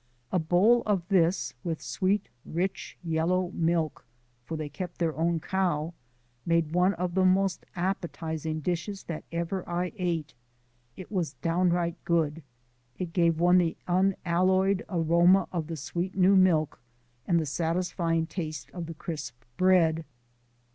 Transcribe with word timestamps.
A 0.31 0.39
bowl 0.39 0.81
of 0.87 1.07
this, 1.09 1.53
with 1.63 1.79
sweet, 1.79 2.27
rich, 2.43 2.97
yellow 3.03 3.51
milk 3.53 4.03
(for 4.43 4.57
they 4.57 4.67
kept 4.67 4.97
their 4.97 5.15
own 5.15 5.39
cow), 5.39 5.93
made 6.43 6.73
one 6.73 6.95
of 6.95 7.13
the 7.13 7.23
most 7.23 7.67
appetizing 7.75 8.61
dishes 8.61 9.03
that 9.03 9.25
ever 9.31 9.63
I 9.69 9.91
ate. 9.97 10.33
It 10.97 11.11
was 11.11 11.33
downright 11.35 12.03
good: 12.03 12.41
it 12.97 13.13
gave 13.13 13.39
one 13.39 13.59
the 13.59 13.77
unalloyed 13.87 14.83
aroma 14.89 15.47
of 15.51 15.67
the 15.67 15.77
sweet 15.77 16.17
new 16.17 16.35
milk 16.35 16.81
and 17.27 17.39
the 17.39 17.45
satisfying 17.45 18.25
taste 18.25 18.71
of 18.71 18.87
the 18.87 18.95
crisp 18.95 19.35
bread. 19.55 20.03